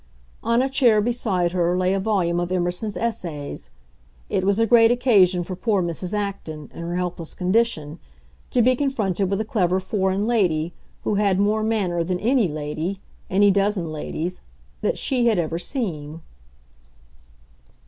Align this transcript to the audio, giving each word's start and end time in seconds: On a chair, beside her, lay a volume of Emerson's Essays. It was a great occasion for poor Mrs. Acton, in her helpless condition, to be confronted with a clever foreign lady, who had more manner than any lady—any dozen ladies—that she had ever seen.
On 0.41 0.63
a 0.63 0.67
chair, 0.67 0.99
beside 0.99 1.51
her, 1.51 1.77
lay 1.77 1.93
a 1.93 1.99
volume 1.99 2.39
of 2.39 2.51
Emerson's 2.51 2.97
Essays. 2.97 3.69
It 4.29 4.43
was 4.43 4.57
a 4.57 4.65
great 4.65 4.89
occasion 4.89 5.43
for 5.43 5.55
poor 5.55 5.83
Mrs. 5.83 6.11
Acton, 6.11 6.71
in 6.73 6.81
her 6.81 6.95
helpless 6.95 7.35
condition, 7.35 7.99
to 8.49 8.63
be 8.63 8.75
confronted 8.75 9.29
with 9.29 9.39
a 9.39 9.45
clever 9.45 9.79
foreign 9.79 10.25
lady, 10.25 10.73
who 11.03 11.13
had 11.21 11.39
more 11.39 11.61
manner 11.61 12.03
than 12.03 12.19
any 12.19 12.47
lady—any 12.47 13.51
dozen 13.51 13.91
ladies—that 13.91 14.97
she 14.97 15.27
had 15.27 15.37
ever 15.37 15.59
seen. 15.59 16.21